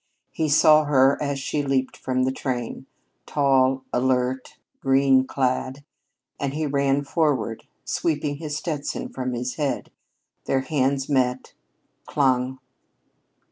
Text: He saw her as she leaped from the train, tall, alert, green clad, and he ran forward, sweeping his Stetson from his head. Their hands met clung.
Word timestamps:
He 0.31 0.49
saw 0.49 0.85
her 0.85 1.21
as 1.21 1.37
she 1.37 1.61
leaped 1.61 1.95
from 1.95 2.23
the 2.23 2.31
train, 2.31 2.87
tall, 3.27 3.83
alert, 3.93 4.57
green 4.79 5.27
clad, 5.27 5.83
and 6.39 6.55
he 6.55 6.65
ran 6.65 7.03
forward, 7.03 7.65
sweeping 7.85 8.37
his 8.37 8.57
Stetson 8.57 9.09
from 9.09 9.33
his 9.33 9.57
head. 9.57 9.91
Their 10.45 10.61
hands 10.61 11.07
met 11.07 11.53
clung. 12.07 12.57